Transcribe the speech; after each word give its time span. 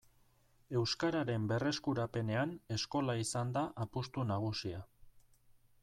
Euskararen 0.79 1.45
berreskurapenean 1.51 2.55
eskola 2.77 3.17
izan 3.25 3.53
da 3.59 3.67
apustu 3.87 4.27
nagusia. 4.35 4.85